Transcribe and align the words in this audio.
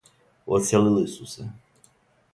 Одселили 0.57 1.05
су 1.17 1.29
се. 1.35 1.49